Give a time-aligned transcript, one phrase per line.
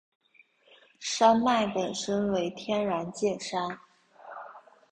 [0.99, 3.79] 山脉本身为天然界山。